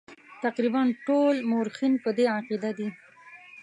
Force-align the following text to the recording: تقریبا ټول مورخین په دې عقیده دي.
تقریبا 0.43 0.81
ټول 1.07 1.35
مورخین 1.49 1.93
په 2.03 2.09
دې 2.17 2.25
عقیده 2.37 2.71
دي. 2.77 2.87